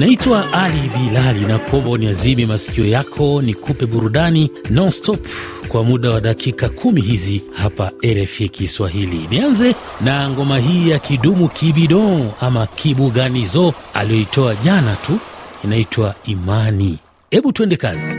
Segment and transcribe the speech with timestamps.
[0.00, 1.60] Naitwa Ali Bilali na
[1.90, 5.26] uniazime masikio yako nikupe burudani nonstop
[5.68, 9.26] kwa muda wa dakika kumi hizi hapa RFI Kiswahili.
[9.30, 15.18] Nianze na ngoma hii ya kidumu kibidon ama kibuganizo aliyoitoa jana tu,
[15.64, 16.98] inaitwa Imani.
[17.30, 18.18] Hebu tuende kazi.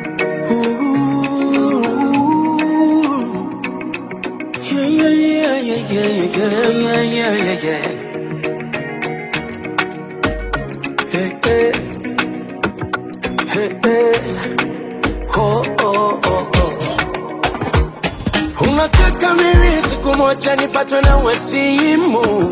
[18.62, 22.52] Unataka mimi siku moja nipatwe na wasimu,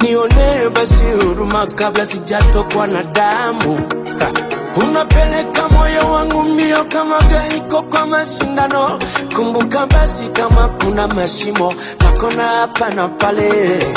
[0.00, 3.80] nionee basi huruma kabla sijatokwa na damu.
[4.18, 4.30] Ha.
[4.76, 8.98] Unapeleka moyo wangu mbio kama gariko kwa mashindano.
[9.36, 13.50] Kumbuka basi kama kuna mashimo nakona hapa na pale,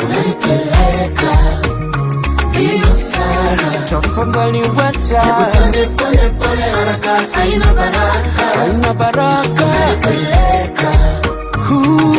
[0.06, 1.38] unanipeleka
[2.52, 3.86] mbio sana.
[3.90, 5.22] Tafadhali wacha
[5.58, 8.46] Twende pole pole, haraka haina baraka.
[8.60, 9.66] haina baraka
[10.02, 10.92] Peleka
[11.70, 12.16] Huu.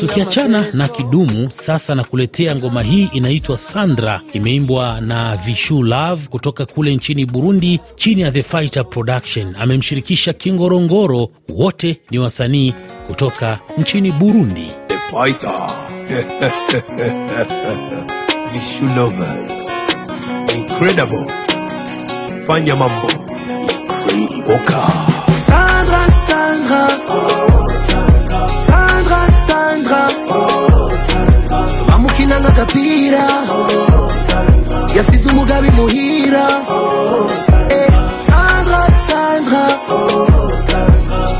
[0.00, 6.66] Tukiachana na kidumu sasa, na kuletea ngoma hii inaitwa Sandra, imeimbwa na Vishu Love kutoka
[6.66, 9.54] kule nchini Burundi chini ya The Fighter Production.
[9.58, 12.74] Amemshirikisha Kingorongoro, wote ni wasanii
[13.06, 14.70] kutoka nchini Burundi.
[15.10, 15.70] Fighter.
[18.52, 19.36] Vishulova.
[20.58, 21.26] Incredible.
[22.46, 23.10] Fanya mambo.
[24.06, 24.82] Oka.
[25.34, 26.82] Sandra, Sandra,
[28.66, 30.02] Sandra, Sandra,
[31.94, 33.26] amukinanga agapira
[34.96, 36.46] Yasizu umugabi muhira
[37.70, 37.90] Eh,
[38.26, 39.64] Sandra, Sandra,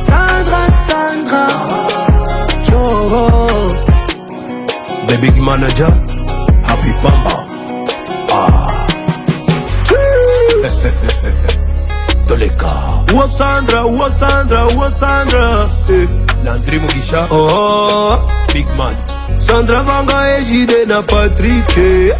[0.06, 1.44] Sandra, Sandra,
[2.70, 2.82] yo
[5.08, 5.90] The big manager.
[6.66, 7.34] Happy Bamba.
[8.32, 8.86] Ah.
[12.56, 13.14] Toleka.
[13.14, 15.68] Wa Sandra, wa Sandra, wa Sandra.
[15.90, 16.08] Eh.
[16.44, 17.26] Landry Mugisha.
[17.30, 18.18] Oh,
[18.52, 18.94] big man.
[19.40, 21.76] Sandra Vanga Ejide na Patrick.
[21.78, 22.12] eh.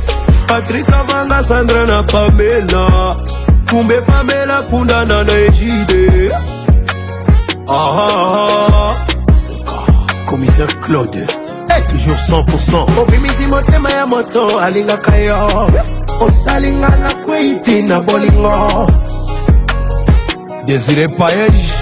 [0.47, 3.17] Patrick Vanga Sandra na Pamela.
[3.69, 6.31] Kumbe Pamela kundana na Ejide.
[7.69, 9.07] Ah, ah, ah.
[10.27, 11.27] Commissaire Claude.
[11.91, 12.87] Toujours 100%.
[13.01, 15.71] obimisi motema ya moto alingaka yo
[16.21, 18.91] osalingana kweiti na bolingo
[20.67, 21.73] Désiré Paege.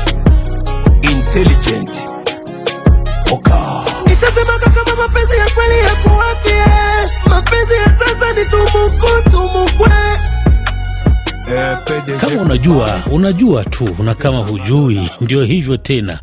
[1.02, 1.92] Intelligent.
[3.30, 3.58] Oka.
[4.06, 6.64] nishasemaka kama mapenzi ya kweli ya kuwakie
[7.30, 9.90] mapenzi ya sasa ni tumuku tumukwe
[11.46, 11.78] Eh,
[12.20, 16.20] Kama unajua unajua tu, na kama hujui ndio hivyo tena.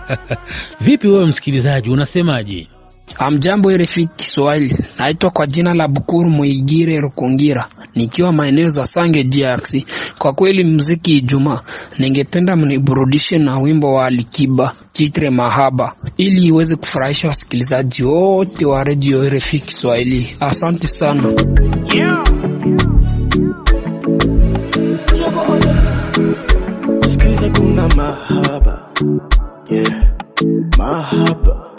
[0.80, 2.68] Vipi wewe msikilizaji, unasemaje?
[3.18, 9.76] Amjambo RFI Kiswahili, naitwa kwa jina la Bukuru Muigire Rukungira nikiwa maeneo za Sange DRC.
[10.18, 11.60] Kwa kweli mziki Ijumaa,
[11.98, 19.28] ningependa mniburudishe na wimbo wa Alikiba Chitre Mahaba ili iweze kufurahisha wasikilizaji wote wa redio
[19.30, 20.36] RFI Kiswahili.
[20.40, 21.32] Asante sana.
[21.94, 22.22] Yeah.
[30.78, 31.70] Mahaba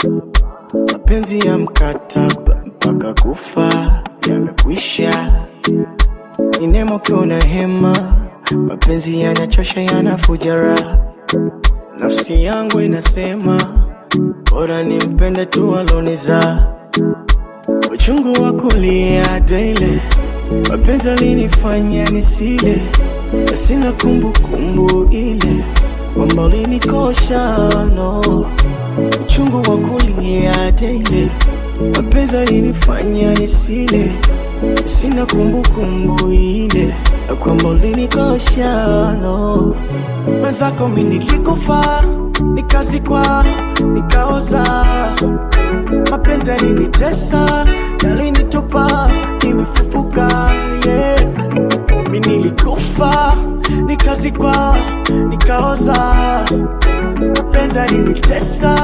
[0.93, 3.98] mapenzi ya mkataba mpaka kufa
[8.89, 10.75] mapenzi yanachosha yanafuja
[11.99, 13.61] nafsi yangu inasema
[14.51, 16.67] bora nimpende tu aloniza
[17.93, 19.99] uchungu wa kulia daily,
[20.69, 22.81] mapenzi alinifanya nisile.
[23.33, 25.63] Na sina kumbukumbu ile
[26.13, 27.57] kwamba ulinikosha
[29.25, 31.31] uchungu wa kulia daily,
[31.95, 34.11] mapenzi alinifanya nisile.
[34.85, 36.93] Sina kumbukumbu ile
[37.35, 39.75] kwamba ulinikosha no.
[40.41, 42.05] Mwenzako mi nilikufar
[42.53, 43.45] nikazikwa
[43.93, 44.63] nikaoza.
[46.11, 47.65] Mapenzi yalinitesa
[48.03, 49.11] yalinitupa
[49.43, 50.51] nimefufuka
[50.87, 51.19] yeah.
[52.11, 53.35] mi nilikufa
[53.85, 54.77] nikazikwa
[55.29, 55.95] nikaoza.
[57.37, 58.75] Mapenzi yalinitesa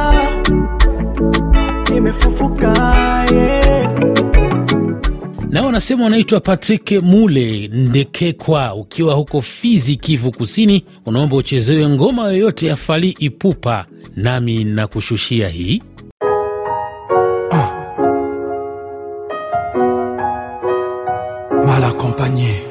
[1.94, 2.74] nimefufuka
[5.76, 12.76] nao unaitwa Patrick Mule Ndekekwa, ukiwa huko Fizi, Kivu Kusini, unaomba uchezewe ngoma yoyote ya
[12.76, 13.86] Fali Ipupa,
[14.16, 15.82] nami nakushushia hii.
[21.66, 22.65] Mal accompagné.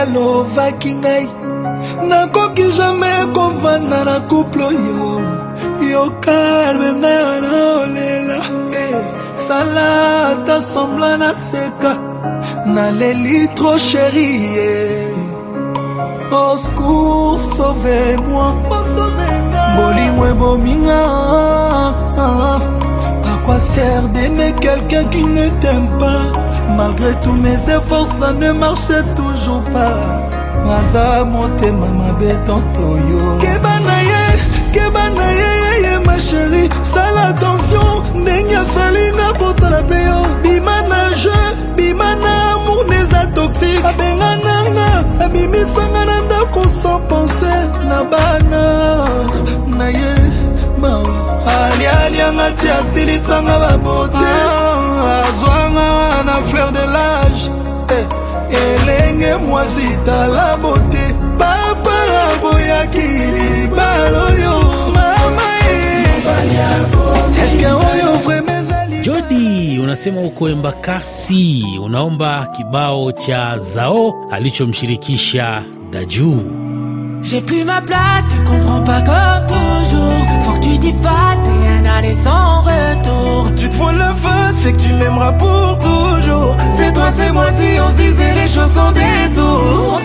[0.00, 1.28] Mpe balovaki ngai.
[2.08, 5.20] Nakoki jamai kovanda na couple oyo.
[5.92, 7.52] Yo kalme ngai wana
[7.82, 8.38] olela.
[8.72, 8.96] Eh,
[9.48, 9.88] sala
[10.30, 11.92] ata sembla naseka
[12.66, 14.30] naleli tro sheri
[16.32, 18.54] au secours sauve-moi
[19.76, 21.00] bolingo ebominga
[23.30, 26.39] À quoi sert d'aimer quelqu'un qui ne t'aime pas
[26.76, 30.28] Malgré tous mes efforts, ça ne marche toujours pas.
[30.70, 32.80] Aza motema mabe tanto
[33.10, 34.24] yo Keba na ye,
[34.72, 36.68] keba na ye, ye, ye ma chérie.
[36.84, 40.20] Sala attention, ndenge asali na kosala pe yo.
[40.42, 43.84] Bima na jeu, bima na amour neza toxique.
[43.84, 48.62] Abenga nanga, abimisanga na ndako sans penser Na bana,
[49.78, 50.14] na ye,
[50.78, 53.58] mawa alialianga ti asilisanga
[59.50, 61.96] mwasi tala bote papa
[62.32, 64.24] aboyaki libala
[64.94, 65.48] mama
[67.44, 68.10] eske oyo
[68.58, 76.69] ezali Jodi unasema uko Embakasi, unaomba kibao cha Zao alichomshirikisha Daju.
[77.22, 80.42] J'ai plus ma place, tu comprends pas comme toujours.
[80.44, 83.52] Faut que tu t'y fasses et un aller sans retour.
[83.56, 86.56] Tu te vois la face, c'est que tu m'aimeras pour toujours.
[86.72, 90.00] C'est toi, c'est moi, si on se disait les choses sans détour.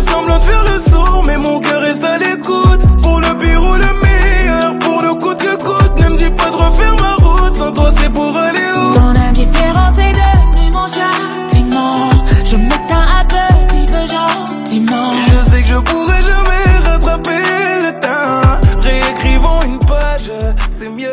[0.00, 2.80] Faire semblant de faire le sourd, mais mon cœur reste à l'écoute.
[3.02, 6.00] Pour le pire ou le meilleur, pour le coûte que coûte.
[6.00, 8.94] Ne me dis pas de refaire ma route, sans toi c'est pour aller où?
[8.94, 12.10] Ton indifférence est devenue mon châtiment.
[12.44, 15.12] Je m'éteins un peu, tu veux gentiment.
[15.26, 17.42] Je sais que je pourrais jamais rattraper
[17.84, 18.80] le temps.
[18.80, 20.32] Réécrivons une page,
[20.70, 21.08] c'est mieux.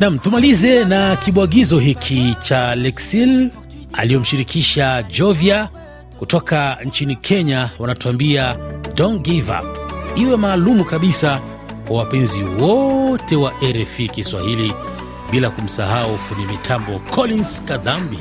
[0.00, 3.50] Nam, tumalize na kibwagizo hiki cha Lexil
[3.92, 5.68] aliyomshirikisha Jovia
[6.20, 7.70] kutoka nchini Kenya.
[7.78, 8.56] Wanatuambia
[8.94, 9.78] don't give up,
[10.16, 11.40] iwe maalumu kabisa
[11.88, 14.74] kwa wapenzi wote wa RFI Kiswahili,
[15.30, 18.18] bila kumsahau fundi mitambo Collins Kadhambi.